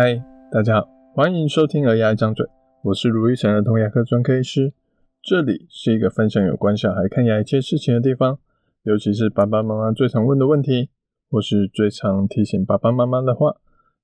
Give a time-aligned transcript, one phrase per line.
[0.00, 2.46] 嗨，大家好，欢迎收听《儿牙一张嘴》，
[2.84, 4.72] 我是卢玉成儿童牙科专科医师。
[5.20, 8.38] 这里是一个分享有关小孩看牙一切事情的地方，
[8.84, 10.90] 尤其是爸爸妈妈最常问的问题，
[11.28, 13.56] 或是最常提醒爸爸妈妈的话，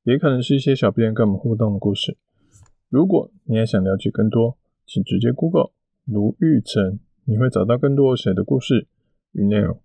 [0.02, 2.16] 也可能是一些小编跟我们互动的故事。
[2.88, 5.70] 如果你也想了解更多，请直接 Google
[6.06, 8.88] 卢玉成，你会找到更多我写的故事
[9.30, 9.80] 与内容。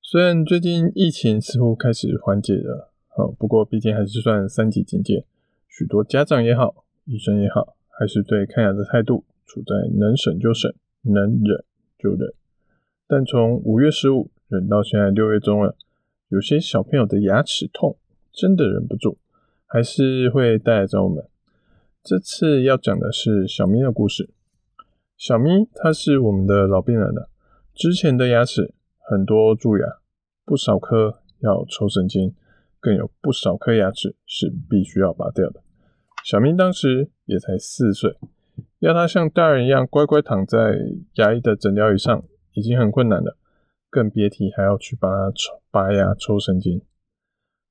[0.00, 2.92] 虽然最近疫情似乎开始缓解了。
[3.16, 5.24] 好，不过毕竟还是算三级警戒，
[5.68, 10.70] 许多家长也好，医生也好，还是对看牙的态度处在能省就省，
[11.00, 11.64] 能忍
[11.98, 12.34] 就忍。
[13.08, 15.74] 但从五月十五忍到现在六月中了，
[16.28, 17.96] 有些小朋友的牙齿痛，
[18.30, 19.16] 真的忍不住，
[19.64, 21.26] 还是会带来找我们。
[22.02, 24.28] 这次要讲的是小咪的故事。
[25.16, 27.30] 小咪他是我们的老病人了，
[27.72, 29.86] 之前的牙齿很多蛀牙，
[30.44, 32.34] 不少颗要抽神经。
[32.80, 35.62] 更有不少颗牙齿是必须要拔掉的。
[36.24, 38.16] 小咪当时也才四岁，
[38.80, 40.76] 要他像大人一样乖乖躺在
[41.14, 43.36] 牙医的诊疗椅上已经很困难了，
[43.88, 46.82] 更别提还要去帮他抽拔牙、抽神经。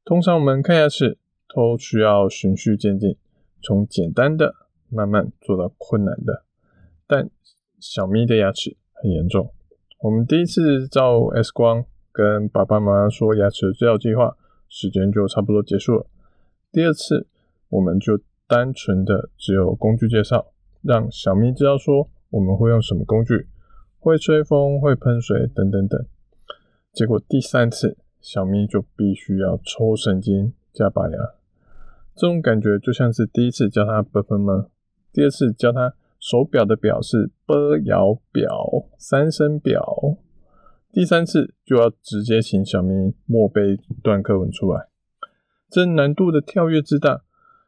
[0.06, 1.17] 通常我们看牙齿
[1.53, 3.17] 都需要循序渐进，
[3.62, 4.56] 从简单的
[4.90, 6.45] 慢慢做到困难的。
[7.08, 7.30] 但
[7.80, 9.52] 小咪的牙齿很严重，
[10.00, 14.38] 我们第一次照 X 光，跟爸爸妈妈说牙齿的治疗计划。
[14.67, 16.08] 时间就差不多结束了。
[16.71, 17.27] 第二次，
[17.69, 23.47] 我们就单纯的只有工具介绍，让小咪知道说我们会用什么工具，
[23.99, 26.05] 会吹风、会喷水等等等。
[26.91, 31.17] 结果第三次，小咪就必须要抽神经加拔牙，
[32.16, 34.67] 这种感觉就像是第一次教他 ㄅ 喷吗？
[35.11, 38.50] 第二次教他手表的表是 ㄅ 摇表，
[38.97, 40.17] 三声表。
[40.95, 44.88] 第三次就要直接请小咪默背段课文出来，
[45.69, 47.23] 这难度的跳跃之大，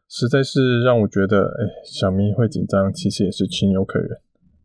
[0.08, 4.08] 实在是让我觉得，哎，小咪会紧张，其实也是情有可原。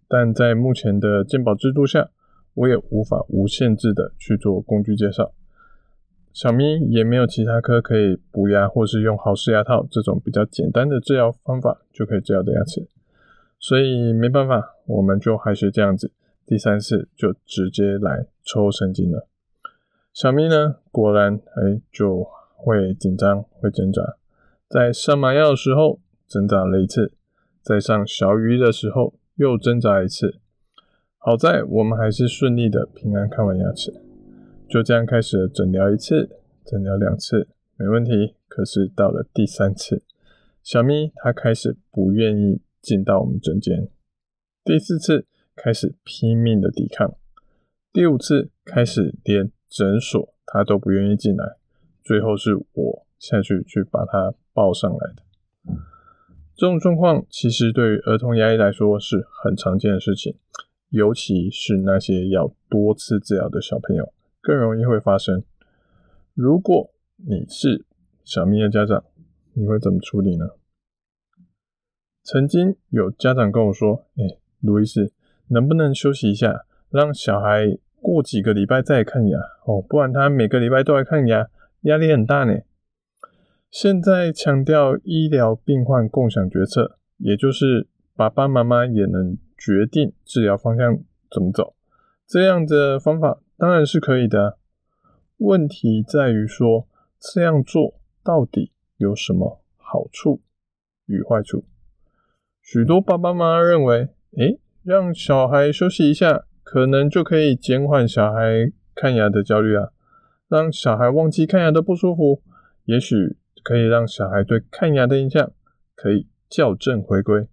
[0.07, 2.11] 但在目前的鉴宝制度下，
[2.55, 5.33] 我也无法无限制的去做工具介绍。
[6.33, 12.87] 小咪也没有其他科可以补牙，或是用豪氏牙套这种比较简单的治疗方法就可以治疗的牙齿，
[13.59, 16.13] 所以没办法，我们就还是这样子。
[16.53, 19.27] 第三次就直接来抽神经了。
[20.13, 24.19] 小咪呢，果然哎就会紧张，会挣扎。
[24.69, 27.15] 在上麻药的时候挣扎了一次，
[27.63, 30.41] 在上小鱼的时候又挣扎一次。
[31.17, 34.03] 好在我们还是顺利的平安看完牙齿，
[34.69, 36.37] 就这样开始了诊疗一次，
[36.67, 37.49] 诊疗两次
[37.79, 38.35] 没问题。
[38.47, 40.03] 可是到了第三次，
[40.63, 43.89] 小咪他开始不愿意进到我们诊间。
[44.63, 45.25] 第四次。
[45.55, 47.15] 开始拼命的抵抗，
[47.93, 51.57] 第五次开始连诊所他都不愿意进来，
[52.03, 55.23] 最后是我下去去把他抱上来的。
[56.55, 60.37] 这种状况其实对于儿童牙医来说是很常见的事情，
[60.89, 65.45] 尤其是那些要多次治疗的小朋友更容易会发生。
[66.35, 67.85] 如果你是
[68.25, 69.05] 小咪的家长，
[69.53, 70.51] 你会怎么处理呢？
[72.23, 75.13] 曾经有家长跟我说：“哎，卢医师。”
[75.53, 79.81] 能不能休息一下，让小孩过几个礼拜再看牙哦？
[79.83, 81.49] 不然他每个礼拜都来看牙，
[81.83, 82.61] 压力很大呢。
[83.71, 87.87] 现在强调医疗病患共享决策，也就是
[88.17, 90.99] 爸爸妈妈也能决定治疗方向
[91.31, 91.75] 怎么走，
[92.27, 94.59] 这样的方法当然是可以的。
[95.39, 96.87] 问题在于说，
[97.19, 100.41] 这样做到底有什么好处
[101.07, 101.65] 与坏处？
[102.61, 104.09] 许多爸爸妈妈认为，
[104.39, 104.59] 诶。
[104.85, 109.91] 让小孩休息一下，可能就可以减缓小孩看牙的焦虑啊。
[110.49, 112.43] 让小孩忘记看牙的不舒服，
[112.85, 115.53] 也许可以让小孩对看牙的印象
[115.95, 117.47] 可以校正回归，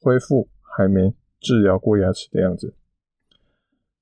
[0.00, 2.74] 恢复还没治疗过牙齿的样子。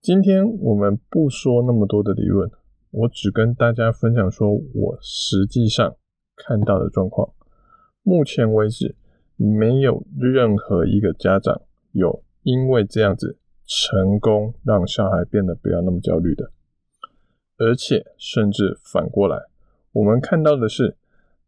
[0.00, 2.48] 今天我们不说那么多的理论，
[2.92, 5.96] 我只跟大家分享说我实际上
[6.36, 7.34] 看到的状况。
[8.04, 8.94] 目前为止，
[9.36, 11.60] 没有任何一个家长
[11.90, 12.22] 有。
[12.42, 13.36] 因为这样子
[13.66, 16.50] 成功让小孩变得不要那么焦虑的，
[17.58, 19.46] 而且甚至反过来，
[19.92, 20.96] 我们看到的是，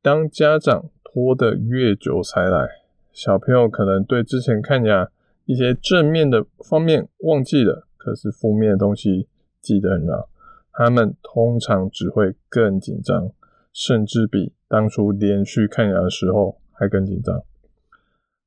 [0.03, 2.69] 当家长拖得越久才来，
[3.13, 5.11] 小朋友可能对之前看牙
[5.47, 9.29] 一些正面的方面忘记了，可是负面的东西
[9.61, 10.29] 记得很牢，
[10.73, 13.33] 他们通常只会更紧张，
[13.73, 17.43] 甚至比当初连续看牙的时候还更紧张。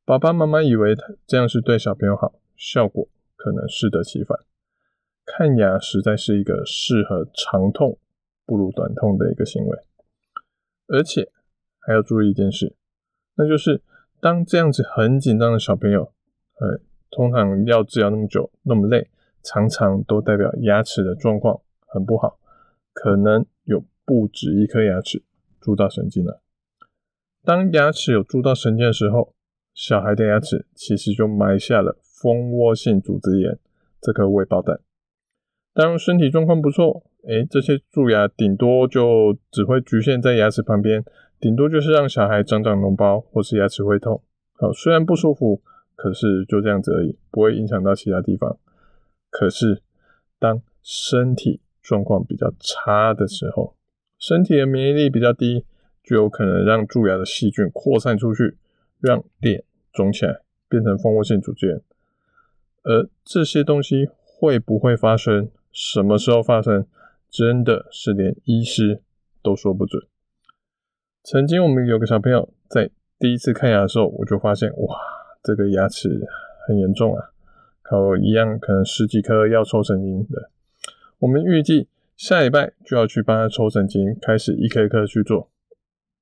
[0.05, 0.95] 爸爸妈妈以为
[1.25, 2.33] 这样是对小朋友好。
[2.55, 4.39] 效果可能适得其反，
[5.25, 7.97] 看牙实在是一个适合长痛
[8.45, 9.77] 不如短痛的一个行为，
[10.87, 11.29] 而且
[11.79, 12.73] 还要注意一件事，
[13.35, 13.81] 那就是
[14.21, 16.13] 当这样子很紧张的小朋友，
[16.59, 16.79] 呃，
[17.09, 19.09] 通常要治疗那么久，那么累，
[19.41, 22.39] 常常都代表牙齿的状况很不好，
[22.93, 25.21] 可能有不止一颗牙齿
[25.59, 26.41] 蛀到神经了。
[27.43, 29.33] 当牙齿有蛀到神经的时候，
[29.73, 33.57] 小孩的牙齿其实就埋下了蜂窝性组织炎
[33.99, 34.79] 这颗未爆弹。
[35.73, 41.03] 当身体状况不错，诶，这些蛀牙顶多就只会局限在牙齿旁边，
[41.39, 44.21] 顶多就是让小孩长长脓包或是牙齿会痛。
[44.53, 45.61] 好，虽然不舒服，
[45.95, 48.57] 可是就这样子而已，不会影响到其他地方。
[49.31, 49.81] 可是
[50.37, 53.75] 当身体状况比较差的时候，
[54.19, 55.65] 身体的免疫力比较低，
[56.03, 58.57] 就有可能让蛀牙的细菌扩散出去，
[59.03, 60.39] 让脸肿起来，
[60.69, 61.81] 变成蜂窝性组织炎。
[62.83, 65.51] 而这些东西会不会发生？
[65.73, 66.87] 什么时候发生，
[67.29, 69.01] 真的是连医师
[69.41, 70.01] 都说不准。
[71.21, 72.89] 曾经我们有个小朋友在
[73.19, 74.97] 第一次看牙的时候，我就发现，哇，
[75.43, 76.25] 这个牙齿
[76.65, 77.31] 很严重啊，
[77.81, 80.49] 靠一样可能十几颗要抽神经的。
[81.19, 85.49] 我们预计下礼拜就要去帮他抽神经，开始一颗一颗去做。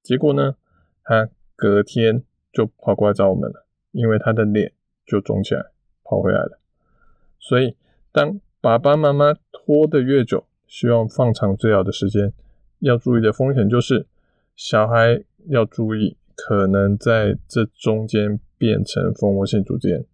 [0.01, 0.55] 结果呢，
[1.03, 4.73] 他隔天就跑过来找我们了，因为他的脸
[5.05, 5.65] 就肿起来，
[6.03, 6.59] 跑回来了。
[7.39, 7.75] 所以
[8.11, 12.33] 当爸爸妈妈拖得越久，希望放长治疗的时间，
[12.79, 14.05] 要注意的风险就是，
[14.55, 20.05] 小孩要注意，可能在这中间变成蜂窝性组织炎，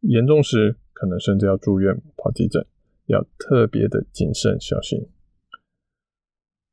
[0.00, 2.64] 严重时可能甚至要住院跑急诊，
[3.06, 5.06] 要特别的谨慎小心。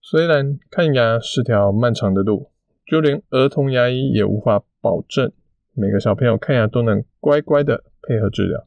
[0.02, 2.49] 虽然看牙是条漫长的路，
[2.90, 5.32] 就连儿童牙医也无法保证
[5.74, 8.66] 每个小朋友看牙都能乖乖的配合治疗，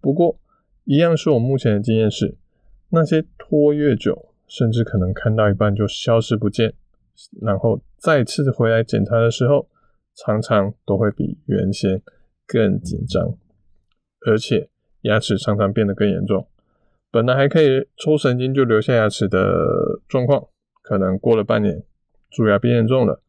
[0.00, 0.40] 不过，
[0.82, 2.36] 一样是我目前的经验是，
[2.90, 6.74] 那些拖越久，甚至可能看到一半就消失不见，
[7.40, 9.68] 然后再次回来检查的时候，
[10.16, 12.02] 常常都会比原先
[12.44, 13.38] 更紧张，
[14.26, 14.68] 而且
[15.02, 16.48] 牙齿常常变得更严重。
[17.12, 20.44] 本来还可以抽神经就留下牙齿的状况，
[20.82, 21.84] 可能过了半年，
[22.30, 23.22] 蛀牙变严重了，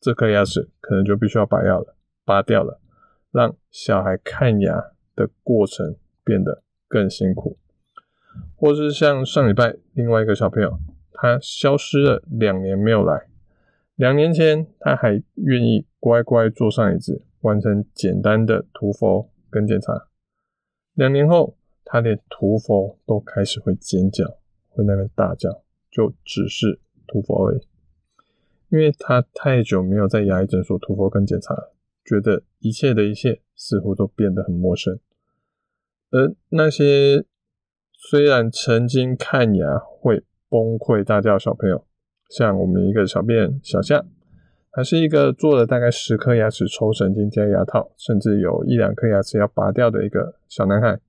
[0.00, 2.80] 这颗牙齿可能就必须要拔掉了，拔掉了，
[3.30, 7.58] 让小孩看牙的过程变得更辛苦，
[8.56, 10.78] 或是像上礼拜另外一个小朋友，
[11.12, 13.26] 他消失了两年没有来，
[13.96, 20.06] 两年前他还愿意乖乖坐上椅子，完成简单的涂氟跟检查，
[20.94, 24.24] 两年后他连涂氟都开始会尖叫，
[24.68, 27.67] 会那边大叫，就只是涂氟而已，
[28.70, 31.54] 因为他太久没有在牙医诊所涂氟跟检查，
[32.04, 34.98] 觉得一切的一切似乎都变得很陌生。
[36.10, 37.24] 而那些
[37.92, 41.86] 虽然曾经看牙会崩溃大叫小朋友，
[42.28, 44.04] 像我们一个小便小夏，
[44.70, 51.00] 还是一个做了大概十颗牙齿抽神经加牙套，甚至有一两颗牙齿要拔掉的一个小男孩，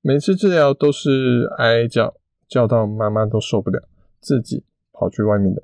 [0.00, 2.14] 每次治疗都是哀叫，
[2.48, 3.88] 叫到妈妈都受不了，
[4.20, 5.62] 自己跑去外面的。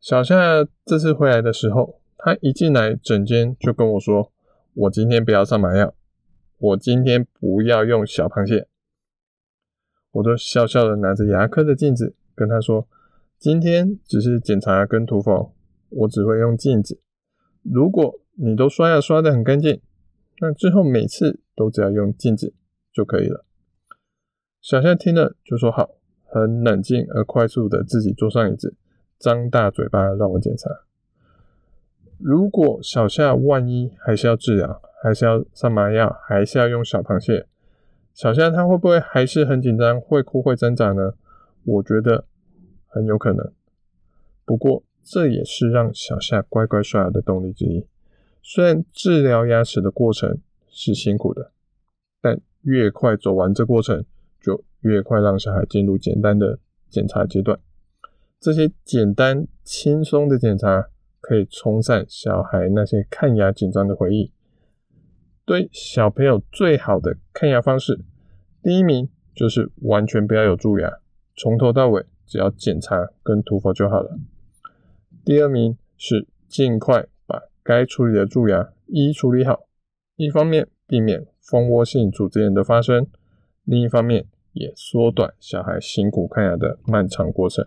[0.00, 4.32] 小夏这次回来的时候，他一进来诊间就跟我说
[4.74, 5.94] ：“我今天不要上麻药。”
[6.60, 8.66] 我今天不要用小螃蟹，
[10.10, 12.88] 我就笑笑的拿着牙科的镜子跟他说
[13.38, 15.54] ：“今天只是检查跟涂氟，
[15.90, 17.00] 我只会用镜子。
[17.62, 19.80] 如果你都刷牙刷的很干净，
[20.40, 22.52] 那之后每次都只要用镜子
[22.92, 23.44] 就可以了。”
[24.60, 25.90] 小夏听了就说好，
[26.24, 28.74] 很冷静而快速的自己坐上椅子，
[29.18, 30.70] 张大嘴巴让我检查。
[32.18, 37.46] 如果小夏万一还是要治疗，还是要上麻药，还是要用小螃蟹？
[38.12, 41.14] 小夏他会不会还是很紧张，会哭会挣扎呢？
[41.64, 42.24] 我觉得
[42.86, 43.52] 很有可能。
[44.44, 47.86] 不过这也是让小夏乖乖刷牙的动力之一。
[48.42, 51.52] 虽然治疗牙齿的过程是辛苦的，
[52.20, 54.04] 但越快走完这过程，
[54.40, 56.58] 就越快让小孩进入简单的
[56.88, 57.58] 检查阶段。
[58.40, 60.88] 这些简单轻松的检查
[61.20, 64.32] 可以冲散小孩那些看牙紧张的回忆。
[65.44, 68.00] 对小朋友最好的看牙方式，
[68.62, 70.98] 第一名就是完全不要有蛀牙，
[71.36, 74.18] 从头到尾只要检查跟涂氟就好了。
[75.24, 79.66] 第二名是尽快把该处理的蛀牙一处理好，
[80.14, 83.08] 一方面避免蜂窝性组织炎的发生，
[83.64, 87.66] 另一方面也缩短小孩辛苦看牙的漫长过程。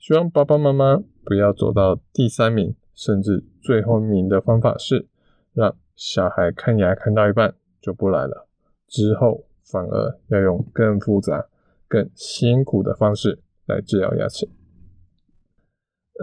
[0.00, 5.06] 希望爸爸妈妈不要走到第三名甚至最后一名的方法是
[5.54, 5.76] 让。
[6.02, 8.48] 小孩看牙看到一半就不来了，
[8.88, 11.44] 之后反而要用更复杂、
[11.86, 14.48] 更辛苦的方式来治疗牙齿。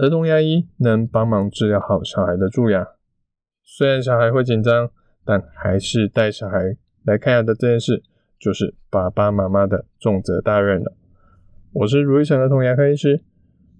[0.01, 2.87] 儿童牙医能帮忙治疗好小孩的蛀牙。
[3.63, 4.89] 虽然小孩会紧张，
[5.23, 8.01] 但还是带小孩来看牙的这件事，
[8.39, 10.93] 就是爸爸妈妈的重责大任了。
[11.73, 13.21] 我是如意城儿童牙科医师。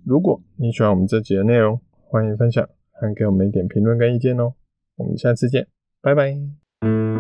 [0.07, 4.53] 如果你喜欢我们这集的内容，欢迎分享，还给我们一点评论跟意见哦。
[4.95, 5.67] 我们下次见，
[6.01, 7.16] 拜拜。